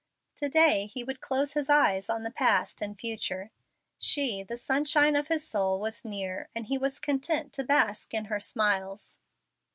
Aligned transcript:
To 0.37 0.49
day 0.49 0.87
he 0.87 1.03
would 1.03 1.21
close 1.21 1.53
his 1.53 1.69
eyes 1.69 2.09
on 2.09 2.23
the 2.23 2.31
past 2.31 2.81
and 2.81 2.99
future. 2.99 3.51
She, 3.99 4.41
the 4.41 4.57
sunshine 4.57 5.15
of 5.15 5.27
his 5.27 5.47
soul, 5.47 5.79
was 5.79 6.03
near, 6.03 6.49
and 6.55 6.65
he 6.65 6.77
was 6.79 6.99
content 6.99 7.53
to 7.53 7.63
bask 7.63 8.11
in 8.11 8.25
her 8.25 8.39
smiles. 8.39 9.19